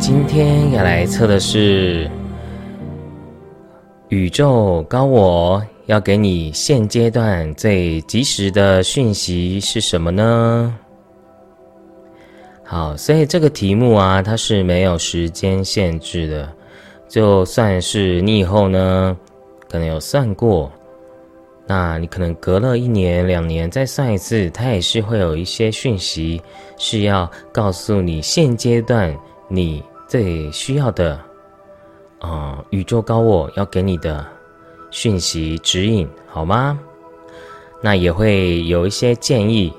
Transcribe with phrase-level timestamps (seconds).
[0.00, 2.08] 今天要来测的是
[4.08, 10.74] 宇宙高我要给你现阶段最及时的讯息是什么呢？
[12.64, 16.48] 好，所以这个题目啊，它是没有时间限制的，
[17.08, 19.16] 就算是你以后呢，
[19.68, 20.70] 可能有算过。
[21.66, 26.40] 那你可能隔了一年两年再算一次，它也是会有一些讯息
[26.78, 29.14] 是要告诉你现阶段
[29.48, 31.20] 你最需要的，
[32.18, 34.26] 啊，宇宙高我要给你的
[34.90, 36.76] 讯息指引，好吗？
[37.80, 39.72] 那也会有一些建议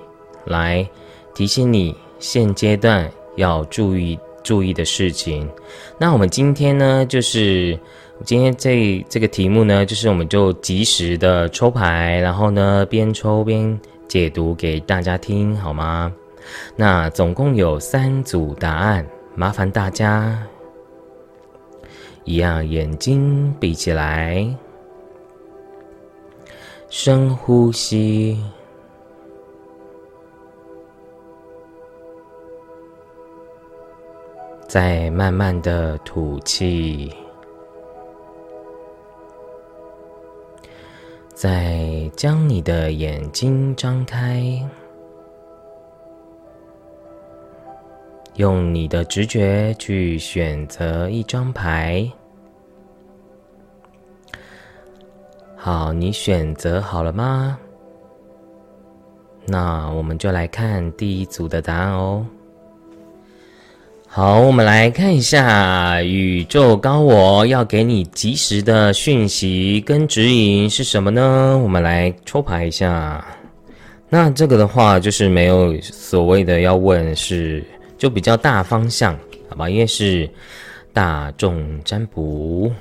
[0.45, 0.87] 来
[1.33, 5.49] 提醒你现阶段要注意注意的事情。
[5.97, 7.77] 那我们今天呢，就是。
[8.25, 16.11] 今天这这个题目呢，就是我们就及时的抽牌，然后呢边抽边解读给大家听，好吗？
[16.75, 20.37] 那总共有三组答案，麻烦大家
[22.25, 24.53] 一样眼睛闭起来，
[26.89, 28.43] 深呼吸，
[34.67, 37.13] 再慢慢的吐气。
[41.33, 44.61] 再将你的眼睛张开，
[48.39, 52.09] 用你的直觉去选择一张牌。
[55.57, 57.59] 好，你选择好了吗？
[59.45, 62.25] 那我们就来看第一组的答案哦。
[64.07, 71.59] 好，我们来看一下宇宙高我要给你及时的讯息跟指引是什么呢？
[71.61, 73.21] 我们来抽牌一下。
[74.07, 77.61] 那这个的话，就是没有所谓的要问，是
[77.99, 79.15] 就比较大方向，
[79.49, 79.69] 好吧？
[79.69, 80.27] 因为是
[80.93, 82.71] 大众占卜。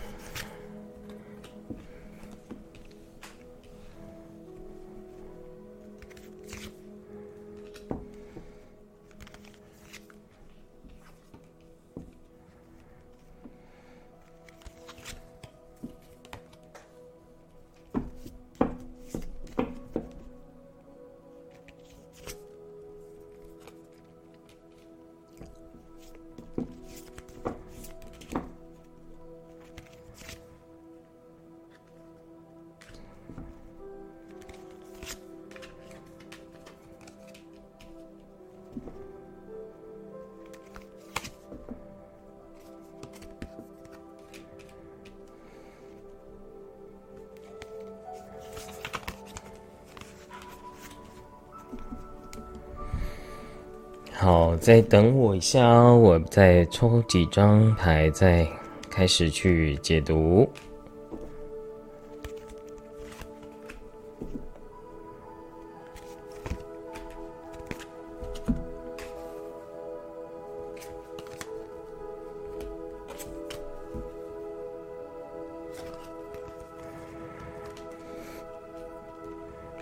[54.60, 58.46] 再等我一下哦，我再抽几张牌，再
[58.90, 60.46] 开始去解读。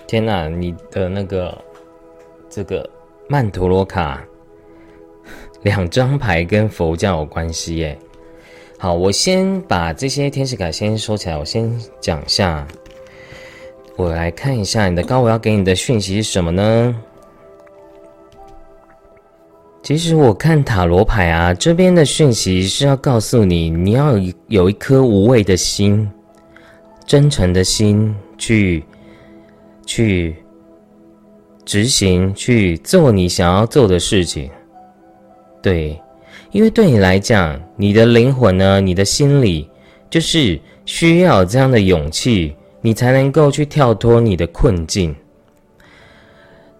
[0.06, 1.60] 天哪，你的那个
[2.48, 2.88] 这个
[3.28, 4.24] 曼陀罗卡。
[5.66, 7.98] 两张牌跟佛教有关系耶。
[8.78, 11.36] 好，我先把这些天使卡先收起来。
[11.36, 11.68] 我先
[12.00, 12.64] 讲一下，
[13.96, 16.94] 我来看一下你的高我要给你的讯息是什么呢？
[19.82, 26.08] 其实我看塔罗牌啊，这边的讯息是要告诉你，你要有有一颗无畏的心、
[27.04, 28.84] 真诚的心，去
[29.84, 30.36] 去
[31.64, 34.48] 执行、去做你想要做的事情。
[35.66, 36.00] 对，
[36.52, 39.68] 因为对你来讲，你的灵魂呢，你的心里
[40.08, 45.12] 就是需要这样的勇气，你才能够去跳脱你的困境。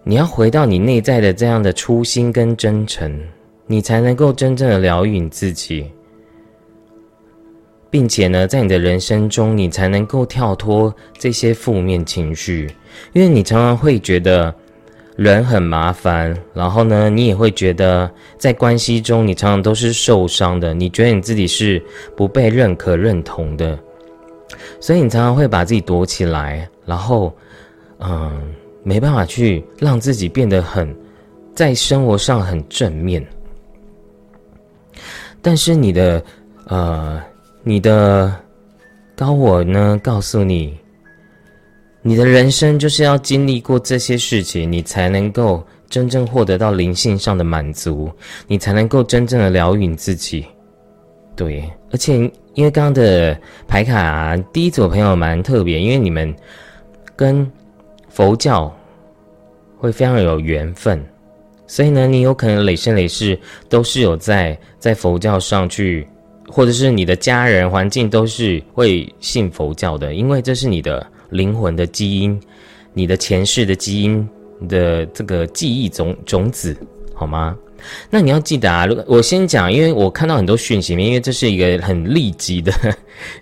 [0.05, 3.21] 你要回到你内在的这样的初心跟真诚，
[3.65, 5.85] 你才能够真正的疗愈你自己，
[7.89, 12.71] 并且呢，在你的人生中，你才能够跳脱这些负面情绪，
[13.11, 14.55] 因为你常常会觉得。
[15.17, 20.75] 人很麻烦，然后呢，你也会觉得在关系中，你常常都是受伤的。
[20.75, 21.83] 你觉得你自己是
[22.15, 23.77] 不被认可、认同的，
[24.79, 27.35] 所以你常常会把自己躲起来，然后，
[27.97, 28.53] 嗯，
[28.83, 30.95] 没办法去让自己变得很
[31.55, 33.25] 在生活上很正面。
[35.41, 36.23] 但是你的，
[36.67, 37.19] 呃，
[37.63, 38.31] 你的
[39.15, 40.77] 高我呢，告诉你。
[42.07, 48.09] 你的人生就是要经历过这些事情，你才能够真正获得到灵性上的满足，
[48.47, 50.45] 你才能够真正的疗愈你自己。
[51.35, 52.15] 对，而且
[52.53, 53.37] 因为刚刚的
[53.67, 56.33] 牌卡，第一组朋友蛮特别，因为你们
[57.13, 57.45] 跟
[58.07, 58.73] 佛教
[59.77, 61.05] 会非常有缘分，
[61.67, 63.37] 所以呢，你有可能累生累世
[63.67, 66.07] 都是有在在佛教上去，
[66.47, 72.39] 或者是你的家人环境都是会信佛教的，因为这是你的灵魂的基因，
[72.93, 74.27] 你的前世的基因
[74.67, 76.75] 的这个记忆种种子，
[77.13, 77.55] 好吗？
[78.09, 82.73] 那你要记得啊，如果我先讲，因为我看到很多讯息，因为这是一个很立即的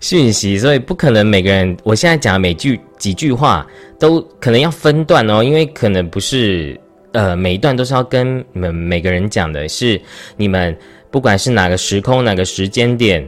[0.01, 3.65] 讯息，所以不可能每个人我现在讲每句几句话
[3.97, 6.79] 都可能要分段哦，因为可能不是
[7.13, 9.99] 呃每一段都是要跟你们每个人讲的，是
[10.35, 10.77] 你们
[11.09, 13.25] 不管是哪个时空哪个时间点，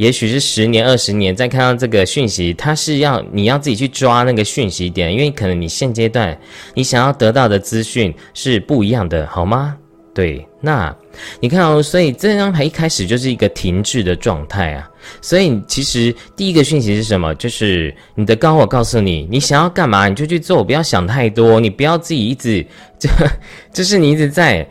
[0.00, 6.34] 也许是十年二十年再看到这个讯息，它是要你要自己去抓那个讯息点，因为可能你现阶段
[6.72, 9.76] 你想要得到的资讯是不一样的，好吗？
[10.14, 10.94] 对，那
[11.38, 14.88] 你看哦，所以这张牌一开始就是一个停滞的状态啊。
[15.20, 17.34] 所以其实第一个讯息是什么？
[17.34, 22.66] 就是你的高我告诉你，你想要干嘛你就去做，不要想太多，你不要自己一直
[22.98, 23.10] 就
[23.70, 24.66] 就是你一直在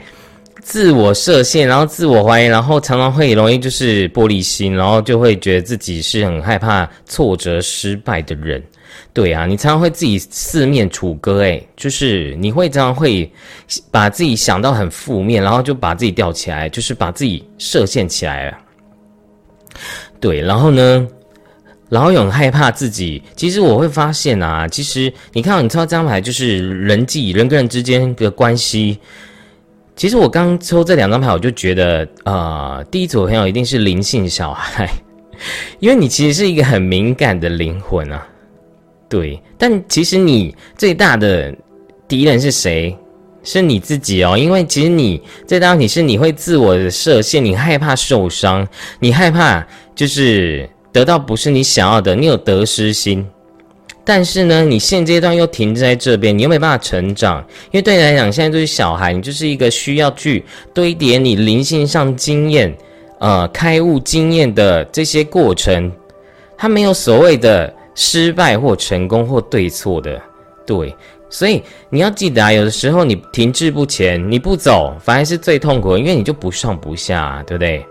[0.62, 8.62] 自我设限，然后自我怀疑，然后常常会容易就是玻璃心，然后就会觉得自己是很害怕挫折、失败的人。
[9.14, 13.30] 对啊，你常常会自己四面楚歌，诶，就是你会常常会
[13.90, 18.58] 把自己想到很负面，然后就把自己吊起来，就是把自己设限起来了。
[20.20, 21.08] 对，然后呢，
[21.90, 23.22] 然后又很害怕自己。
[23.36, 29.00] 其实我会发现啊，其实你看到你抽到这张牌，就是人际人跟人之间的关系。
[30.00, 34.90] 其实我刚抽这两张牌，我就觉得啊，第一组朋友一定是灵性小孩，
[35.80, 38.26] 因为你其实是一个很敏感的灵魂啊。
[39.10, 41.54] 对，但其实你最大的
[42.08, 42.98] 敌人是谁？
[43.44, 44.38] 是你自己哦。
[44.38, 48.66] 因为其实你最大问题是你会自我的设限，你害怕受伤，
[49.02, 49.62] 你害怕
[49.94, 53.28] 就是得到不是你想要的，你有得失心。
[54.10, 62.76] 但是呢，你现阶段又停滞在这边，你又没办法成长，因为对你来讲，现在就是小孩，你就是一个需要去堆叠你灵性上经验、
[63.20, 65.92] 呃开悟经验的这些过程，
[66.58, 67.72] 它没有所谓的。
[67.96, 70.22] 失败或成功或对错的，
[70.66, 70.96] 对，
[71.30, 77.86] 所以你要记得啊，有的时候你停滞不前，你不走，反而是最痛苦，因为你就不上不下，对不对？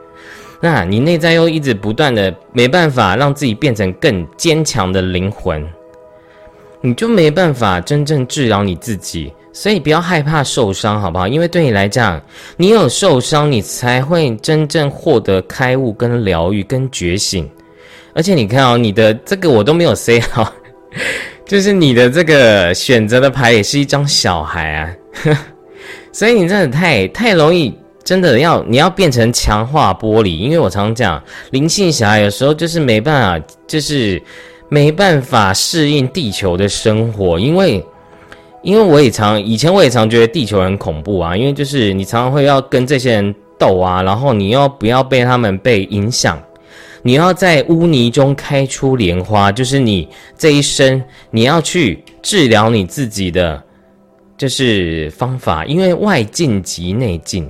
[0.62, 5.62] 那你内在又一直不断的没办法让自己变成更坚强的灵魂，
[6.80, 9.32] 你就没办法真正治疗你自己。
[9.50, 11.26] 所以不要害怕受伤，好不好？
[11.26, 12.22] 因为对你来讲，
[12.56, 17.48] 你有受伤，你才会真正获得开悟、跟疗愈、跟觉醒。
[18.14, 20.52] 而且你看哦，你的这个我都没有 say 好，
[21.44, 25.36] 就是你的这个选择的牌也是一张小孩啊，
[26.12, 31.20] 所以你真的太太容易，真的要你要变成强化玻璃，因为我常讲
[31.50, 34.22] 灵性小孩有时候就是没办法，就是
[34.68, 37.84] 没办法适应地球的生活，因为
[38.62, 46.42] 因为我也常以前我也常觉得地球很恐怖啊，因为就是你常常会要跟这些人斗啊，然后你要不要被他们被影响？
[47.02, 53.62] 你要在污泥中开出莲花，就是你这一生你要去治疗你自己的，
[54.36, 55.64] 就是方法。
[55.64, 57.48] 因为外境即内境，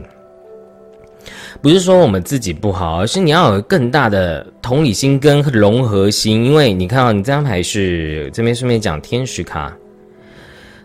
[1.61, 6.45] 不是说我们自己不好，而是你要有更大的同理心跟融合心。
[6.45, 9.77] 因为你看到你这张牌是这边顺便讲天使卡，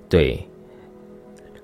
[0.10, 0.41] 对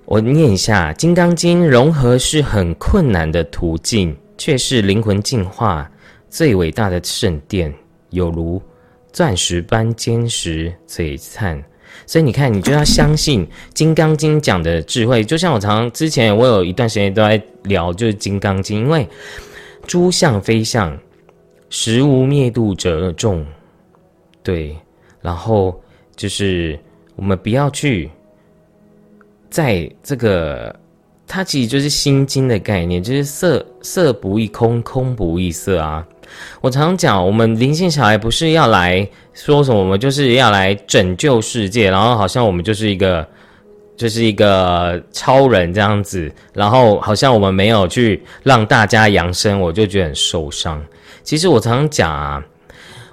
[0.05, 5.89] 我念一下《金刚经》，融合是很困难的途径，却是灵魂进化。
[6.29, 7.73] 最伟大的圣殿，
[8.11, 8.61] 有如
[9.11, 11.63] 钻石般坚实璀璨。
[12.05, 15.23] 所以你看，你就要相信《金刚经》讲的智慧。
[15.23, 19.07] 就像我常之前，我有一段时间都在聊，就是《金刚经》，因为
[19.85, 20.97] 诸相非相，
[21.69, 23.45] 实无灭度者众。
[24.41, 24.75] 对，
[25.21, 25.79] 然后
[26.15, 26.79] 就是
[27.15, 28.09] 我们不要去
[29.49, 30.75] 在这个。
[31.31, 36.03] 它其实就是心经的概念，就是色色不异空，空不异色啊。
[36.61, 43.27] 我常讲，我们灵性小孩不是要来说什么，我们就是要来拯救世界，然后好像我们就是一个
[43.95, 50.83] 就是一个超人这样子，然后好像我们没有去让大家扬升，我就觉得很受伤。
[51.23, 52.43] 其实我常常讲啊，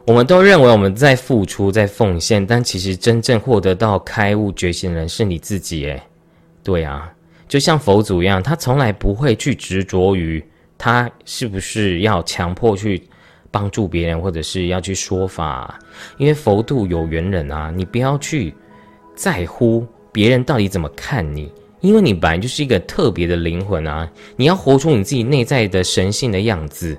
[0.06, 6.02] 我们都认为我们在付出，在奉献，但其实真正获得到开悟觉醒的人是你自己，诶，
[6.62, 7.10] 对啊。
[7.48, 10.44] 就像佛祖一样，他从来不会去执着于
[10.78, 13.02] 他是不是要强迫去
[13.50, 15.78] 帮助别人，或者是要去说法，
[16.18, 18.54] 因为佛度有缘人啊，你不要去
[19.14, 26.98] 在乎别人到底怎么看你，因为你本来就是一个特别的灵魂啊，你要活出你自己内在的神性的样子，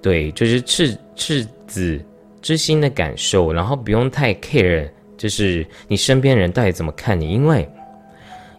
[0.00, 2.00] 对，就是赤赤子
[2.40, 7.68] 之心的感受，然后不用太 care，就是你身边人到底怎么看你，因为，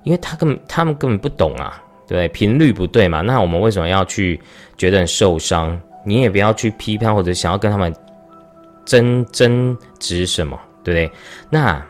[0.03, 1.82] 因为他根本他们根本不懂啊，
[2.13, 4.39] 对，频率不对嘛，那我们为什么要去
[4.77, 5.81] 觉得很受伤？
[6.05, 7.91] 你也不要去批判或者想要跟他们
[8.85, 11.17] 争争执什么，对不对？
[11.49, 11.83] 那。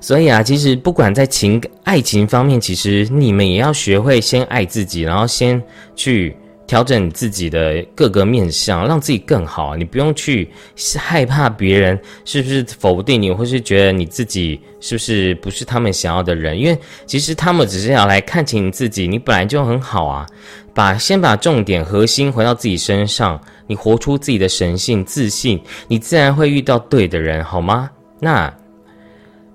[0.00, 5.62] 所以啊，其实不管在情爱情方面，其实你们也要学会先爱自己，然后先
[5.94, 6.34] 去
[6.70, 9.74] 调整你自己的各个面相，让自己更好。
[9.74, 10.48] 你不用去
[10.96, 20.24] 害怕别人是不是否定你，或是觉得你自己是不是不是他们想要的人，因为其实他们只是要来看清你自己，你本来就很好啊。
[20.72, 27.90] 把先把重点核心回到自己身上，你活出自己的神性、自信，你自然会遇到对的人，好吗？
[28.20, 28.48] 那。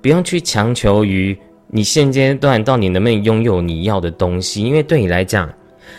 [0.02, 1.36] 不用去强求于
[1.68, 5.50] 你现阶段到底能不能拥有你要的东西，因为对你来讲，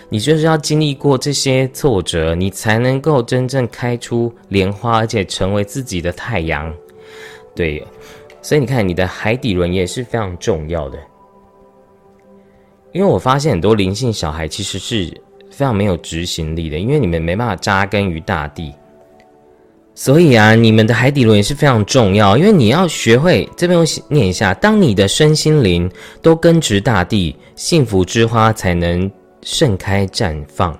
[0.09, 6.73] 你就是要经历过这些挫折，你才能够真正开出莲花，而且成为自己的太阳。
[7.55, 7.85] 对，
[8.43, 10.99] 所以你看，你的海底轮也是非常重要的。
[12.93, 15.12] 因为我发现很多灵性小孩其实是
[15.50, 18.73] 非常没有执行力的，因为你们没办法扎根于大地。
[19.95, 25.90] 所以啊，你们的海底轮也是非常重要，因为你要学会这边我念一下：当你的身心灵
[26.21, 29.11] 都根植大地，幸福之花才能
[29.46, 30.76] 盛开绽放。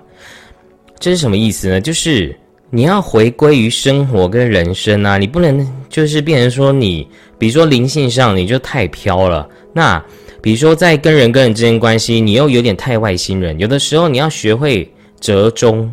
[0.99, 1.79] 这是什么意思呢？
[1.79, 2.37] 就是
[2.69, 7.07] 你要回归于生活跟人生啊，你不能就是变成说你，
[7.39, 9.47] 比如说灵性上你就太飘了。
[9.71, 10.03] 那
[10.41, 13.57] 比如说在跟人跟人之间关系，你又有点太外星人。
[13.57, 15.91] 有的时候你要学会折中，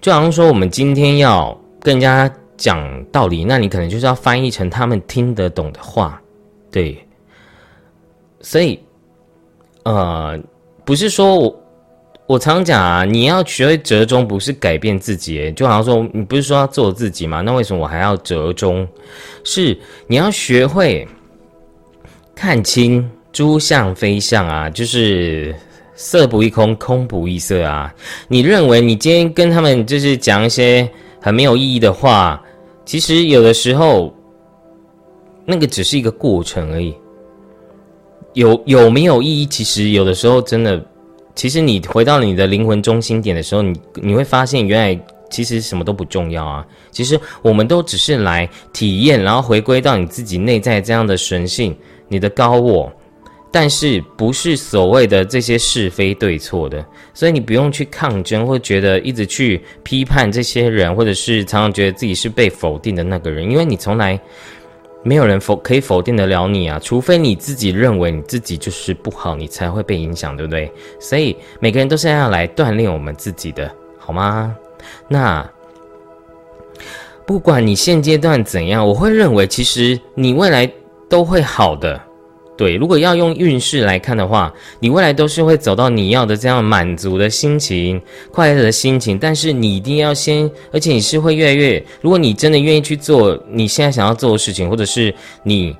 [0.00, 1.56] 就好像说我们今天要。
[1.80, 6.20] 跟人家讲道理，那你可能就是要翻译成他们听得懂的话，
[6.72, 6.98] 对。
[8.40, 8.78] 所以，
[9.84, 10.36] 呃，
[10.88, 11.62] 不是说我
[12.26, 17.42] 我常讲啊，你要学会折中，不是改变自己，就好像说你不是说要做自己吗？
[17.42, 18.88] 那为什么我还要折中？
[19.44, 19.76] 是
[20.06, 21.06] 你要学会
[22.34, 25.54] 看清诸相非相啊，就是
[25.94, 27.94] 色不异空，空不异色啊。
[28.26, 30.88] 你认为你今天跟他们就是讲一些。
[31.20, 32.40] 很没有意义的话，
[32.84, 34.14] 其实有的时候，
[35.44, 36.94] 那个只是一个过程而已。
[38.38, 39.46] 有有没有意义？
[39.46, 40.80] 其实有的时候真的，
[41.34, 46.64] 其实你回到你的灵魂中心点的时候，你你会发现，原来其实什么都不重要啊。
[46.92, 51.76] 其实我们都只是来体验，然后回归到你自己内在这样的神性，
[52.06, 52.92] 你的高我。
[53.50, 64.20] 但是不是所谓的这些是非对错的，所以你不用去抗争，或觉得一直去批判这些人，或者是常常觉得自己是被否定的那个人，因为你从来
[65.02, 70.70] 没有人否可以否定得了你啊，除非你自己认为你自己就是不好，你才会被影响，对不对？
[71.00, 74.54] 所以每个人都是要来锻炼我们自己的，好吗？
[75.06, 75.48] 那
[77.24, 80.70] 不管你现阶段怎样，我会认为其实你未来
[81.08, 82.00] 都会好的。
[82.58, 89.16] 对，如果要用运势来看的话，你未来都是会走到你要的这样满足的心情、快乐的心情。
[89.16, 95.74] 但是你一定要先，而且你是会越来越，如果你真的愿意去做你现在想要做的事情，或者是你、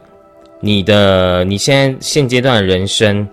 [0.61, 3.29] 你的你现在现阶段的人生，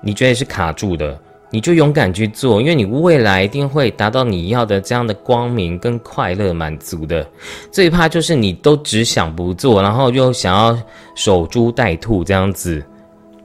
[0.00, 1.16] 你觉得是卡住的。
[1.50, 7.26] 你就勇敢去做，因为你未来一定会达到你要的这样的光明跟快乐满足的。
[7.72, 10.78] 最怕就是你都只想不做，然后又想要
[11.14, 12.84] 守株待兔这样子。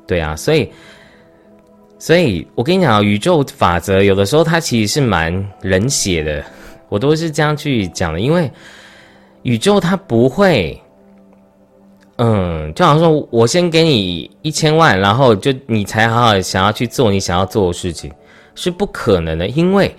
[0.06, 0.70] 对啊，所以，
[1.98, 6.44] 所以我跟你讲，宇宙法则有的时候它其实是蛮冷血的，
[6.90, 8.52] 我都是这样去讲的，因为
[9.44, 10.80] 宇宙它不会。
[12.17, 18.12] 嗯，就好像说，我先给你一千万，然后就你才好好想要去做你想要做的事情，
[18.53, 19.48] 是不可能的。
[19.48, 19.93] 因为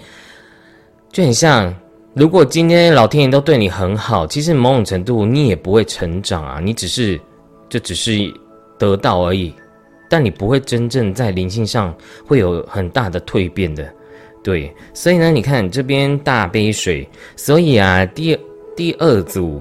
[1.11, 1.75] 就很像，
[2.15, 7.21] 如果今天老天爷都对你很好，其实某种程度你也不会成长啊，你只是
[7.69, 8.33] 就只是
[8.79, 9.53] 得到而已，
[10.09, 11.93] 但你不会真正在灵性上
[12.25, 13.93] 会有很大的蜕变的。
[14.43, 18.39] 对，所以呢，你看这边大杯水，所以啊，第
[18.77, 19.61] 第二组。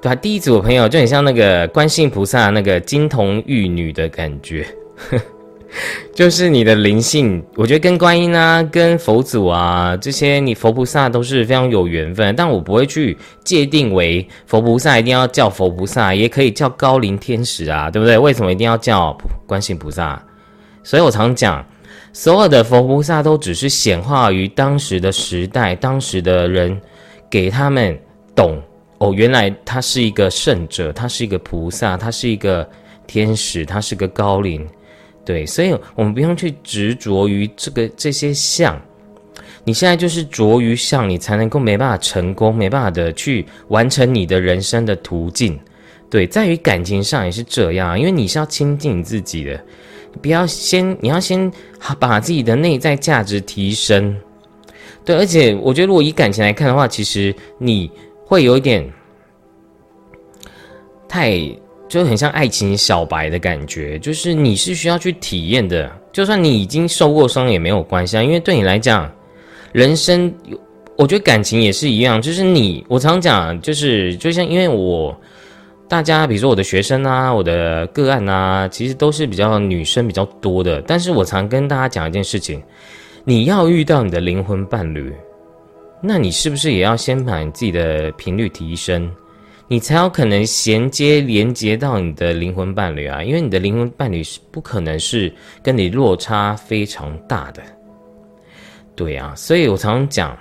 [0.00, 4.64] 对啊，第一组朋友就很像那个观世音菩萨那个金童玉女的感觉，
[6.14, 12.34] 就是你的灵性，我觉得跟观音啊、跟佛祖啊这些，你佛菩萨都是非常有缘分。
[12.36, 18.16] 但我不会去界定为佛菩萨一定要叫佛菩萨，也可以叫高龄天使啊，对不对？
[18.16, 20.22] 为什么一定要叫观世音菩萨？
[20.84, 21.66] 所以我常讲，
[22.12, 26.80] 所有的佛菩萨都只是显化于当时的时代，当时的人
[27.28, 27.98] 给他们
[28.36, 28.62] 懂。
[28.98, 32.68] 哦，原来他是一个圣者，他是一个菩萨，他是一个
[33.06, 34.66] 天使，他是个高龄，
[35.24, 38.80] 对，所以我们不用去执着于这个这些相。
[39.64, 45.58] 你现在就是着于相，你才能够没办法成功，没办法的去完成你的人生的途径。
[46.10, 49.62] 对，在于感情上也是这样，因为你是要亲近你自己的，
[50.22, 51.52] 不要先，你要先
[52.00, 54.16] 把自己的内在价值提升。
[55.04, 57.90] 对，而且我觉得，如果以感情来看的话，其实你
[58.28, 58.86] 会有一点
[61.08, 61.40] 太
[61.88, 69.10] 就很像爱情小白的感觉，就是你是需要去体验的，就算你已经受过伤也没有关系啊，因为对你来讲。
[69.70, 70.32] 人生，
[70.96, 75.14] 我觉得感情也是一样，就是你，我常讲，就是就像因为我，
[75.86, 80.80] 大家比如说我的学生啊，我的个案啊，其实都是比较女生比较多的。
[80.86, 82.62] 但是我常跟大家讲一件事情，
[83.24, 85.12] 你要遇到你的灵魂伴侣，
[86.00, 89.10] 那你是不是也要先把你自己的频率提升，
[89.66, 93.22] 你才有可能衔接连接到你的灵魂伴侣啊？
[93.22, 97.62] 因为你的灵魂伴侣是不可能是跟你落差非常大的。
[98.94, 100.38] 对啊，所以我常常讲，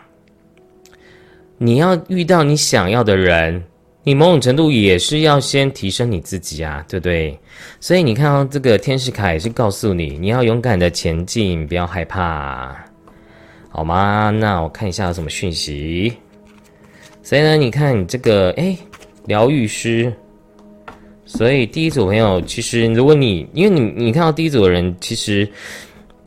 [1.57, 3.63] 你要遇到你想要的人，
[4.03, 7.37] 你某种程度也是要先提升你自己啊，对不对？
[7.79, 12.75] 所以你看到这个天使卡也是告诉你，你要勇敢的前进，不要害怕，
[13.69, 14.29] 好吗？
[14.29, 16.13] 那我看一下有什么讯息。
[17.21, 18.77] 所以呢，你看你这个，哎，
[19.25, 20.13] 疗愈师。
[21.25, 25.47] 所以第一组朋友，其实如果你，因为你你看到第一组的人，其实。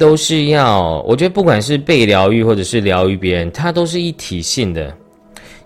[0.00, 4.96] 都是要，我觉得不管是被疗愈或者是疗愈别人，它都是一体性的。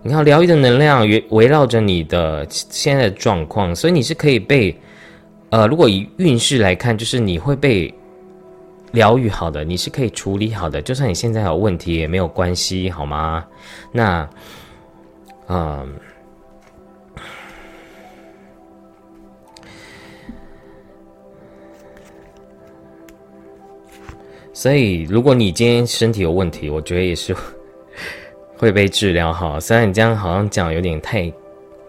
[0.02, 4.76] 你看，疗愈的能量围围绕着你的现在的状况，所以你是可以被，
[5.50, 7.94] 呃，如果以运势来看，就是你会被
[8.94, 13.44] 疗愈好的，你是可以处理好的，就算你现在有问题也没有关系，好吗？
[13.90, 14.28] 那，
[15.48, 15.94] 嗯。
[24.52, 27.34] 所以，如果你今天身体有问题，我觉得也是
[28.56, 29.58] 会被治疗好。
[29.58, 31.30] 虽然你这样好像讲有点太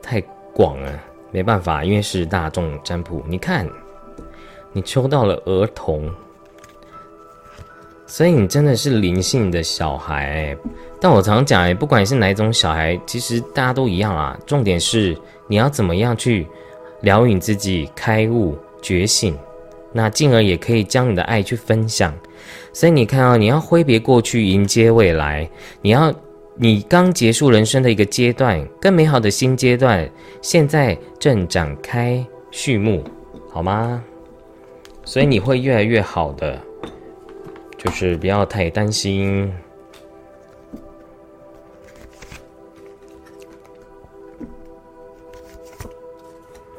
[0.01, 0.19] 太
[0.51, 0.99] 广了，
[1.31, 3.23] 没办法，因为是大众占卜。
[3.27, 3.69] 你看，
[4.73, 6.11] 你抽到了儿童，
[8.07, 10.55] 所以你真的是灵性的小孩。
[10.99, 14.37] 但我常讲，不管是哪一种小孩，其实大家都一样啊。
[14.45, 16.47] 重点是你要怎么样去
[17.01, 19.37] 疗愈自己、开悟、觉醒，
[19.91, 22.13] 那进而也可以将你的爱去分享。
[22.73, 25.49] 所以你看啊，你要挥别过去，迎接未来。
[25.81, 26.13] 你要，
[26.55, 30.09] 你刚结束人生的一个阶段，更美好的新阶段，
[30.41, 33.03] 现在正展开序幕，
[33.51, 34.03] 好吗？
[35.03, 36.59] 所以你会越来越好的，
[37.85, 39.47] 就是不要太担心。